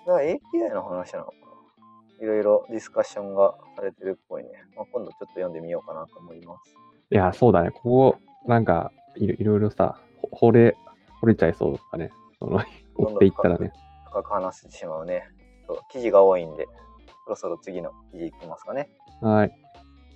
[0.55, 4.51] API の話なのかないろいろディスカッションがされてるっぽいね。
[4.77, 6.75] まあ、今度ちょっと読んでみようかなと思います。
[7.11, 7.73] いや、そうだね。
[7.73, 10.77] ここ、なんかいろ、いろいろさ、ほ惚れ、
[11.21, 12.13] 惚れちゃいそうとかね。
[12.39, 12.61] その、
[12.95, 13.73] 追っていったらね。
[14.07, 15.25] 深く話してしまうね。
[15.91, 16.67] 記事が多いんで、
[17.25, 18.89] そろそろ次の記事いきますかね。
[19.21, 19.53] はい。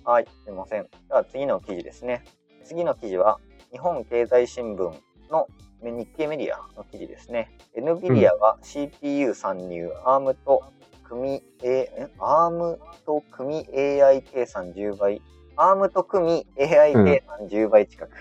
[0.03, 0.83] はい、すいません。
[0.83, 2.23] では次の記事ですね。
[2.63, 3.39] 次の記事は、
[3.71, 4.93] 日本経済新聞
[5.29, 5.47] の
[5.81, 7.51] 日経メディアの記事ですね。
[7.75, 10.63] NVIDIA が CPU 参入、ARM と
[11.03, 15.21] 組、A、え ARM と組 AI 計算10倍、
[15.55, 18.11] ARM と組 AI 計算10倍近く。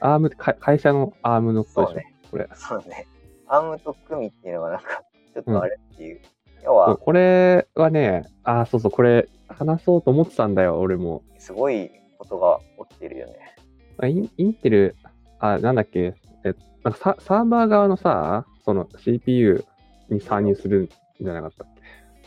[0.00, 2.48] アームってか会社のアームのことでしょ、ねこれ。
[2.54, 3.06] そうね。
[3.48, 6.20] ARM と組っていうのがなんか、ちょっとあれっていう。
[6.64, 11.22] 要そうは、これはね、あー、そうそう、これ、話そうと思ってたんだよ、俺も。
[11.38, 13.57] すごいことが起きてるよね。
[13.98, 14.96] あインインテル、
[15.40, 19.64] あ、なんだっけ、えなんかササーバー側のさ、その CPU
[20.08, 20.88] に参入するん
[21.20, 21.82] じゃなかったっけ？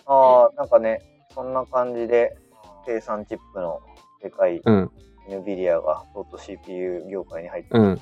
[0.06, 1.02] ああ、なんかね、
[1.34, 2.38] そんな感じで、
[2.86, 3.80] 計算チップの
[4.22, 4.92] でかいうん、
[5.30, 8.02] NVIDIA がとうとう CPU 業界に入ってうん。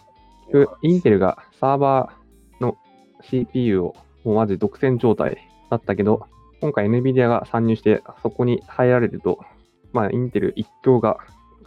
[0.82, 2.78] インテルがサーバーの
[3.22, 5.38] CPU をもうマジ独占状態
[5.70, 6.26] だったけど、
[6.62, 9.40] 今回 NVIDIA が参入してそこに入られると、
[9.94, 11.18] まあインテル一強が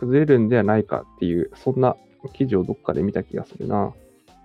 [0.02, 1.96] 崩れるんではないかっていう、そんな
[2.34, 3.92] 記事をどっかで見た気がするな。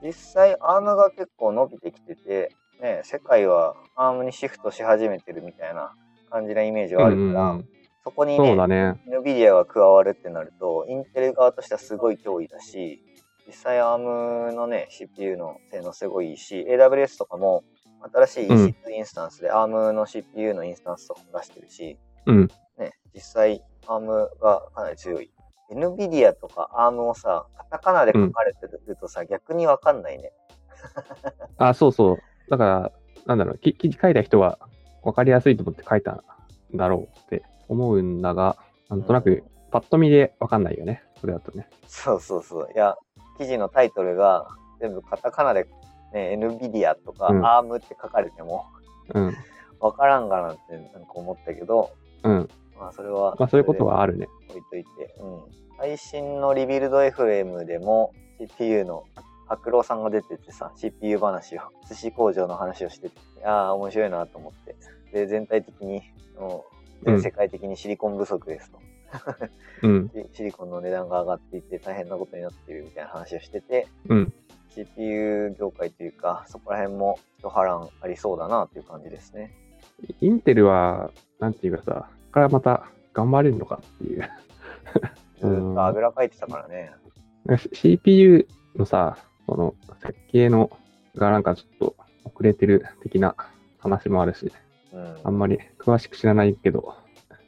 [0.03, 5.95] 実際 ARM が結構伸びてきてて、ね、世界は ARM にシフトし始めてるみたいな
[6.29, 7.69] 感じなイメージはあるから、うんうん
[8.03, 9.01] そこにね、ね。
[9.09, 13.01] NVIDIA が加わるってなると、インテル側としてはすごい脅威だし、
[13.45, 17.65] 実際 ARM のね、CPU の性能すごいいいし、AWS とかも
[18.13, 22.47] 新しい EC2 インスタンスで ARM の CPU のインスタンスとかも出してるし、うん。
[22.77, 24.05] ね、実際 ARM
[24.39, 25.29] がかなり強い。
[25.71, 30.31] NVIDIA とか ARM をさ、カタカナで書かれてるとさ、逆にわかんないね。
[31.57, 32.17] あ、そうそう。
[32.49, 32.91] だから、
[33.25, 34.59] なんだろう、き記事書いた人は
[35.03, 38.57] 分かりやすいと思って書いたんだろうって思うんだが、
[38.89, 41.03] なんとなくパッと見で分かんないよね。
[41.19, 41.67] それだとね。
[41.87, 42.69] そうそうそう。
[42.73, 42.97] いや、
[43.37, 44.47] 記事のタイトルが
[44.79, 45.67] 全部カタカナで、
[46.13, 48.65] ね、NVIDIA とかうん ARM って書かれても、
[49.13, 49.35] うん。
[49.79, 51.91] わからんかなってなんか思ったけど、
[52.23, 52.49] うん。
[52.79, 54.27] まあそれは、まあそういうことはあるね。
[54.49, 55.39] 置いといて、うん。
[55.77, 59.03] 最新のリビルド FM でも CPU の
[59.47, 64.75] 白郎さんが出ててさ、CPU 話を、寿司工場の話をしてて、ああ、面白いなと思って。
[65.13, 66.01] で、全体的に、
[66.37, 66.65] も
[67.01, 68.79] う全世界的にシリコン不足ですと。
[69.83, 70.09] うん。
[70.33, 74.33] シシリコンの値段が上がっていって大変なことになっているみたいな話をしてて、うん。
[74.69, 79.51] CPU 業界というか、そこら辺も一波乱ありそうだなっていう感じですね。
[80.19, 84.29] インテルは、なんていうかさ、からまた頑張れるのかっていう。
[85.41, 86.91] ずーっとあぐらかいてたからね。
[87.73, 90.69] CPU のさ、その設計の
[91.15, 91.95] がなんかちょっと
[92.25, 93.35] 遅れてる的な
[93.79, 94.51] 話もあるし、
[94.93, 95.17] うん。
[95.23, 96.93] あんまり詳しく知らないけど、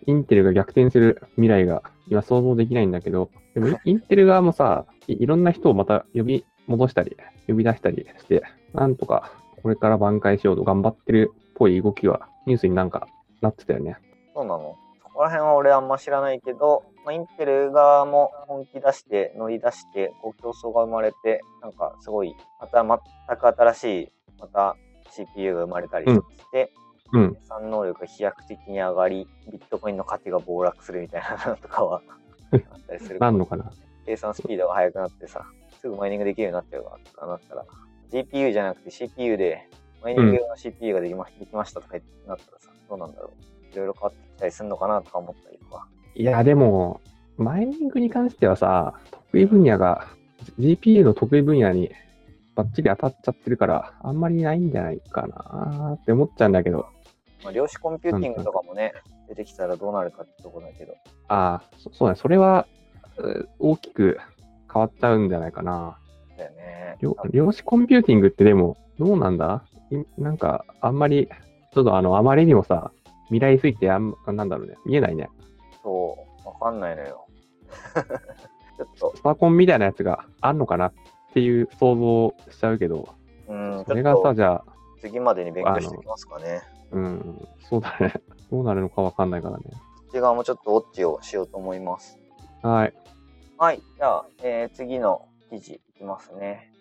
[0.08, 7.16] インテルが逆転する未来が今想像できないんだけど、でもイ インテル側もさい、いろんな人をまた呼び戻したり、
[7.48, 8.42] 呼び出したりして、
[8.74, 13.08] なんとかこれから挽回しようと頑張ってるっぽい動きはニュースになんか
[13.42, 13.98] なってたよね。
[14.34, 14.76] そうなの？
[14.76, 14.79] そ
[15.20, 24.78] ここら辺は俺あんま知らないけど、まあ、インテル側も本気出して乗り出してこう競争が生まれてなんかすごいまた全く新しいまた
[25.12, 26.22] CPU が生まれたりし
[26.54, 26.72] て、
[27.12, 27.34] うん。
[27.34, 32.02] 計算能力が飛躍的に上がりビットコインの価値が暴落するみたいなのとかは
[32.54, 33.70] あったりするなんのかな？
[34.06, 35.46] 計算スピードが速くなってさ
[35.82, 37.66] すぐマイニングできるようになっちゃうわとかなったら
[38.10, 39.68] GPU じゃなくて CPU で
[40.02, 43.59] マイニング用の CPU ができま,、できましたとかなったらさどうなんだろう？
[43.72, 47.02] いろいろ変わってきたりするのかなとか思ったりとかいや、でも、
[47.38, 48.94] マイニングに関してはさ、
[49.32, 50.08] 得意分野が、
[50.60, 51.92] GPU の得意分野に
[52.56, 56.88] バッチリ当たっちゃってるから、あんまりないんじゃないかなって思っちゃうんだけど、
[57.44, 58.94] まあ、量子コンピューティングとかもね、
[59.30, 60.94] 出てきたらどうなるかってとこだけど。
[61.30, 62.68] ああ、そそうだね、それは
[63.18, 64.18] う大きく
[64.74, 65.98] 変わっちゃうんじゃないかな。
[66.38, 66.98] だよね。
[67.00, 69.64] 量量子コンピューティングってでも、どうなんだ？
[69.92, 71.30] いなんか、あんまり、
[71.74, 72.92] ちょっとあの、あまりにもさ、
[73.30, 75.30] 未来すぎてあん、なんだろうね、見えないね。
[75.84, 77.26] そう、わかんないのよ。
[78.78, 80.94] ちょっと、スパコンみたいなやつがあんのかなっ
[81.34, 83.10] ていう想像しちゃうけど、
[83.48, 84.64] うん、それがさ、じゃあ、
[85.02, 86.62] 次までに勉強しておきますかね。
[86.92, 88.14] うん、そうだね。
[88.52, 89.64] どうなるのかわかんないからね。
[89.72, 92.18] こっち側もちょっとウォッチをしようと思います。
[92.64, 92.94] はい。
[93.58, 96.72] はい、じゃあ、えー次の記事いきますね。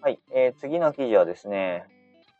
[0.00, 1.86] はい、えー次の記事はですね、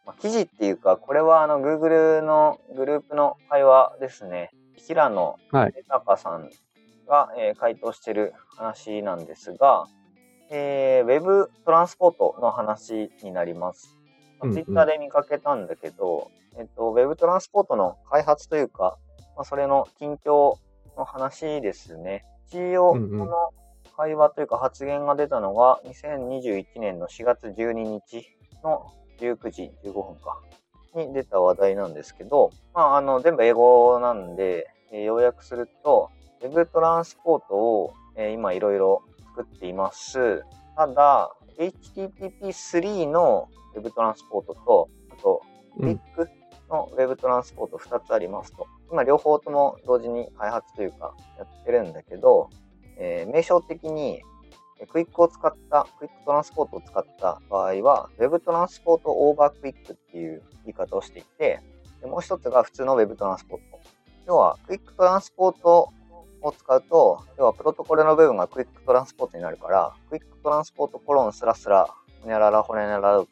[0.04, 4.50] まあ、記事っていうか、これはあの Google のグループの会話ですね。
[4.76, 6.50] 平野はい豊さん
[7.08, 9.86] が、えー回答してる話なんですが、
[10.50, 13.96] えー、Web トランスポートの話になります。
[14.40, 18.98] まあうんうん Twitter で見かけたんだけど、えっと、Web トランスポートの開発というか、
[19.36, 20.56] まあ、それの近況
[20.96, 22.24] の話ですね。
[22.48, 23.26] 一応、こうんうんの
[23.96, 28.26] 会話というか発言が出たのが、2021年の4月12日
[28.64, 28.90] の
[29.22, 30.38] 19時15分か、
[30.94, 36.10] に出た話題なんですけど、まあ、あの、全部英語なんで、えー要約すると、
[36.42, 39.02] Web トランスポートを、えー今いろいろ
[39.36, 40.44] 作っています。
[40.76, 45.42] ただ、HTTP3 の Web トランスポートと、あと、
[45.78, 46.28] うん Quick
[46.68, 48.66] の Web トランスポート2つありますと。
[48.90, 52.50] 今両方とも同時に開発というかやってるんだけど、
[52.98, 54.31] えー名称的にえー
[54.86, 61.60] クイックを使った、クイックトランスポートを使った場合は、Web トランスポートオーバークイックっていう言い方をしていて、
[62.00, 63.80] でもう一つが普通の Web トランスポート。
[64.26, 65.90] 要は、クイックトランスポート
[66.42, 71.88] を使うと、要はプロトコルの部分がクイックトランスポートになるから、クイックトランスポートコロンスラスラ、
[72.22, 73.24] ほにゃららほにゃらら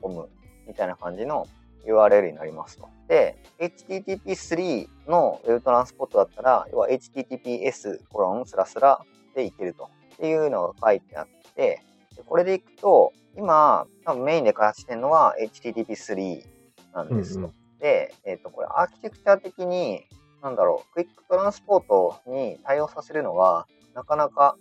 [0.00, 0.28] .com
[0.66, 1.46] みたいな感じの
[1.86, 2.88] URL になりますと。
[3.08, 9.00] で、HTTP3 の Web トランスポートだったら、要は HTTPS コロンスラスラ
[9.34, 9.88] でいけると。
[10.18, 11.82] っていうのが書いてあって、
[12.16, 16.44] でこれでいくと、今、多分メインで開発してるのは HTTP3
[16.92, 17.40] なんですと。
[17.40, 20.02] うんうんで、えっ、と、これアーキテクチャ的に、
[20.42, 24.56] なんだろう、クイックトランスポートに対応させるのが、なかなか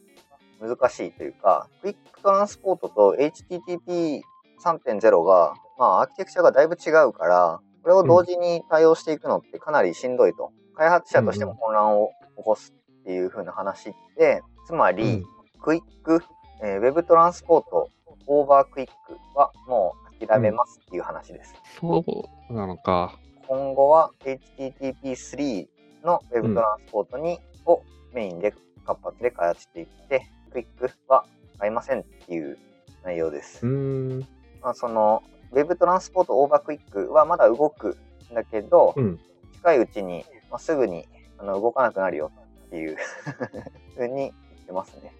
[0.59, 10.51] 難しいというか、クイックトランスポートと HTTP3.0 が、まあ、アーキテクチャがだいぶ違うから、これを同時に対応していくのってかなりしんどいと。
[10.75, 16.23] 開発者としても混乱を起こすっていう風な話で、つまり、うんクイック、
[16.63, 17.89] えー、Web トランスポート、
[18.27, 18.93] over QUIC
[19.35, 21.53] はもう諦めますっていう話です。
[21.79, 22.03] そ
[22.49, 23.17] うなのか。
[23.47, 25.67] 今後は HTTP3
[26.03, 28.53] の WebTransport に、をメインで
[28.85, 31.25] 活発で開発していって、 QUIC は
[31.59, 32.57] 買いませんっていう
[33.03, 33.65] 内容です。
[33.65, 34.19] うーん。
[34.61, 37.97] まあ、その Web トランスポートオーバークイックはまだ動く
[38.31, 39.19] んだけど、うん。
[39.53, 41.05] 近いうちに、まあ、すぐに
[41.37, 42.31] あの動かなくなるよ
[42.67, 42.97] っていう
[43.95, 44.31] ふうに言っ
[44.65, 45.13] てますね。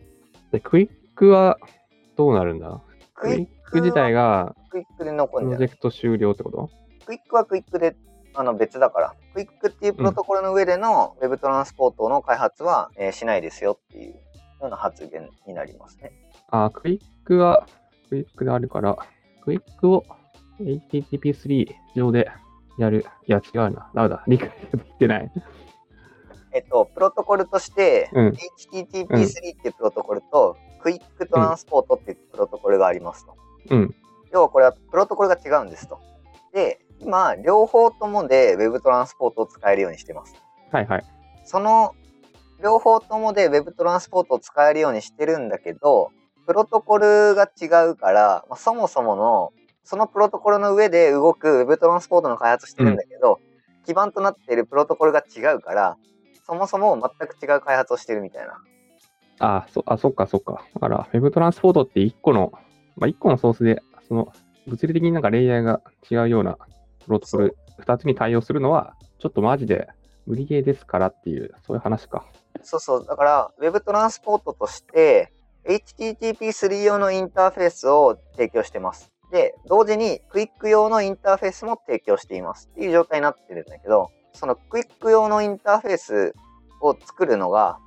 [0.52, 1.58] で、 QUIC は
[2.16, 2.82] どうなるんだ？
[3.14, 5.68] ク QUIC 自体がクイックで残プるんじゃない？
[5.68, 6.70] ロジェクト終了ってこと？
[7.06, 7.96] QUIC は QUIC で
[8.36, 14.18] あの別だから、 QUIC っていうプロトコルの上での Web トランスポートの開発は、えーしないですよっていうよ
[14.62, 16.12] うな発言になりますね。
[16.52, 17.66] あ、 QUIC は、
[18.10, 18.96] QUIC であるから、
[19.44, 20.04] QUIC を
[20.60, 22.30] HTTP3 上で
[22.78, 23.06] やる。
[23.26, 23.90] いや、違うな。
[23.96, 24.24] ダメだ。
[24.28, 25.32] 理解できてない。
[26.58, 28.28] えっと、プロトコルとして、うん。
[28.74, 29.08] HTTP3 っ
[29.62, 33.36] ていうプロトコルと、クイックトランスポートっていうプロトコルがありますと。
[33.70, 33.96] うん。
[34.32, 36.00] 要はこれはプロトコルが違うんですと。
[36.54, 40.36] で、今、両方ともで Web トランスポートを使えるようにしてます。
[40.72, 41.06] はいはい。
[41.46, 41.94] その
[42.64, 46.12] 両方ともで Web トランスポートを使えるようにしてるんだけど、
[46.48, 49.54] プロトコルが違うから、まあ、そもそもの、
[49.84, 53.40] そのプロトコルの上で動く Web トランスポートの開発してるんだけど、
[53.86, 55.98] 基盤となっているプロトコルが違うから、
[56.48, 58.58] そもそも全く違う開発をしてるみたいな。
[59.40, 60.64] あ、そ、あ、そっかそっか。
[60.74, 62.52] だから、Web トランスポートって1個の、
[62.96, 64.32] まあ、1個のソースで、その、
[64.66, 66.58] 物理的になんかレイヤーが違うような
[67.06, 69.88] プロトコル2つに対応するのは、ちょっとマジで
[70.26, 72.26] 売りゲーですからっていう、そういう話か。
[72.64, 73.06] そうそう。
[73.06, 75.32] だから、Web トランスポートとして、
[75.66, 79.12] HTTP3 用のインターフェースを提供してます。
[79.32, 86.36] で、同時にクイック用のインターフェースも提供していますっていう状態になってるんだけど、そのクイック用のインターフェース
[86.82, 87.80] を作るのが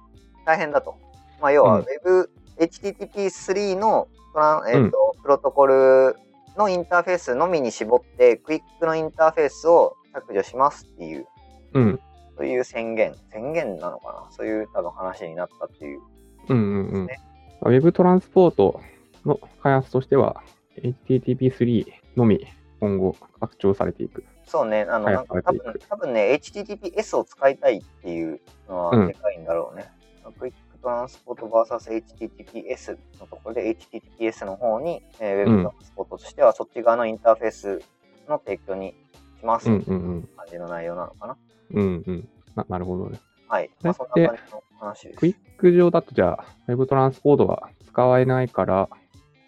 [0.44, 0.96] 大変だと。
[1.40, 6.16] まあ、要はうん Web、HTTP3 のトラン、えーとプロトコル
[6.56, 11.26] のインターフェースのみに絞って、クイックのインターフェースを削除しますっていう
[11.74, 12.00] うん。
[12.36, 14.26] そういう宣言、宣言なのかな？
[14.30, 16.00] そういう多分話になったっていう。
[16.48, 17.18] うんうんうんで。
[17.62, 18.80] Web トランスポート
[19.24, 20.42] の開発としては、
[20.82, 21.86] HTTP3
[22.16, 22.46] のみ
[22.80, 24.24] 今後拡張されていく。
[24.50, 29.92] そうね、あの、はいなんか多分、多分ね、HTTPS を使いたいっていうのうんはでかいんだろうね。
[30.40, 37.80] クイックトランスポート VSHTTPS のところで HTTPS の方に、えー、Web トランスポートとしてはそっち側のインターフェース
[38.28, 38.94] の提供に
[39.38, 40.22] しますうんっていううんうん。
[40.36, 41.36] 感じの内容なのかな。
[41.74, 42.28] うんうん。
[42.56, 43.20] ななるほどね。
[43.46, 43.70] はい。
[43.82, 45.18] まあ、そんな感じの話です。
[45.20, 48.88] クイック上だとじゃあ、Web トランスポートが使えないから、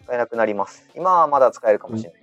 [0.05, 0.89] 使えなくなります。
[0.95, 2.22] 今はまだ使えるかもしれない。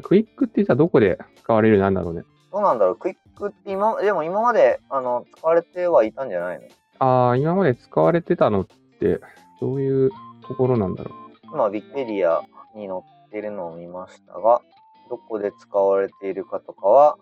[0.00, 2.22] クイックってじゃあどこで使われるなるんだろうね。
[2.52, 2.96] どうなんだろう？
[2.96, 6.66] クイックって今、でも今まで、あの、使われてはいたんじゃないの？
[6.98, 8.66] ああ、今まで使われてたのっ
[8.98, 9.20] て、
[9.60, 10.10] どういう
[10.46, 11.10] ところなんだろ
[11.44, 12.42] 今、ウィキペディア
[12.74, 14.62] に載ってるのを見ましたが、
[15.10, 17.16] どこで使われているかとかは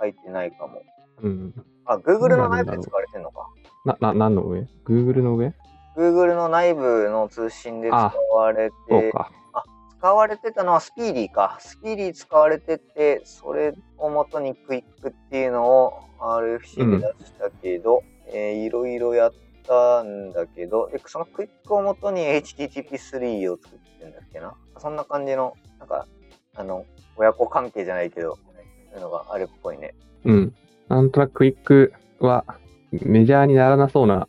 [0.00, 0.82] 書いてないかも。
[1.22, 1.28] う。
[1.28, 1.54] うん。
[1.84, 3.46] あ、Google の内部で使われてるのか。
[3.84, 5.54] な、な、何の上 ?Google の上
[5.96, 7.94] ？Google の内部の通信で使
[8.34, 9.30] われて、そうか。
[10.00, 11.58] 使われてたのはスピーディーか。
[11.60, 19.32] スピーディー使われてて、それを元にクイックっていうのを RFC で出したけど、えーいろいろやっ
[19.66, 24.54] たんだけど、でそのクイックを元に HTTP3 を作ってんだっけな。
[24.78, 26.06] そんな感じの、なんか、
[26.54, 26.86] あの、
[27.16, 28.40] 親子関係じゃないけど、そ
[28.92, 29.94] ういうのがあるっぽいね。
[30.24, 30.54] うん。
[30.88, 32.46] なんとなくクイックは
[32.90, 34.26] メジャーにならなそうな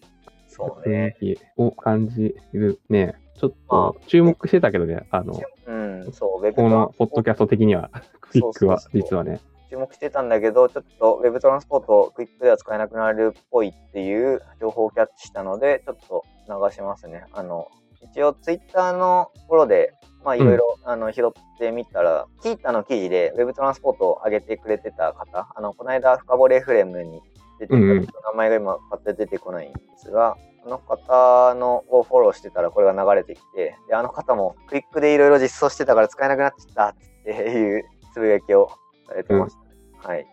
[0.50, 1.16] 雰そうね。
[1.56, 3.21] を感じるね。
[3.42, 5.34] ちょっまと注目してたけどね、あの、
[5.66, 7.90] うん、そう、ウェブこのポッドキャスト的には、
[8.22, 9.42] クイックは実はね。
[9.72, 17.26] 注目してたんだけど、ちょっと Web トランスポートクイックでは使えなくなるっぽいっていう情報をキャッチしたので、ちょっと流しますね。
[17.32, 17.68] あの、
[18.04, 27.22] 一応 Twitter のところで、まあいろいろ、あの拾ってみたら、キータの記事で Web トランスポートを上げてくれてた方、あの、この間深掘り FM に
[27.60, 37.84] 出てたうん名前が今パッと出てこないんですが、その方のをフォローしてたらこれが流れてきて、で、あの方もクイックでいろいろ実装してたから使えなくなっちゃったっていう
[38.14, 38.70] つぶやきを
[39.08, 39.66] されてましたね。
[39.98, 40.26] はい。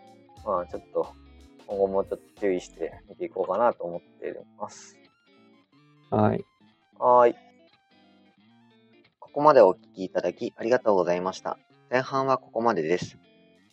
[0.45, 1.13] まあちょっと
[1.67, 4.97] 今後もちょっと注意して見ていこうかなと思っています。
[6.09, 6.45] はい。
[6.97, 7.35] はーい。
[9.19, 11.57] ここまでお聞きいただきありがとうございました。
[11.91, 13.17] 前半はここまでです。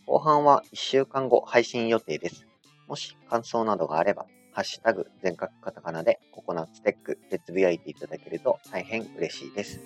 [0.07, 2.47] 後半は1週間後配信予定です。
[2.87, 4.27] もし感想などがあれば、
[4.57, 9.81] ハッシュタグ全角カタカナでココナッツテックでつぶやいていただけると大変嬉しいです。